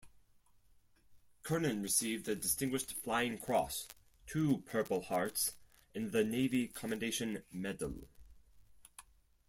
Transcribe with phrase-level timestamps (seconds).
[1.43, 3.89] Kernan received the Distinguished Flying Cross,
[4.25, 5.53] two Purple Hearts
[5.93, 8.09] and the Navy Commendation Medal.